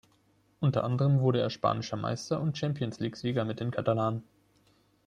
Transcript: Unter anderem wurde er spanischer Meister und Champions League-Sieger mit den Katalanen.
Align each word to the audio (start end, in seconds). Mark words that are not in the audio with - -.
Unter 0.61 0.83
anderem 0.83 1.19
wurde 1.19 1.39
er 1.41 1.51
spanischer 1.51 1.95
Meister 1.95 2.41
und 2.41 2.57
Champions 2.57 2.99
League-Sieger 2.99 3.45
mit 3.45 3.59
den 3.59 3.69
Katalanen. 3.69 4.23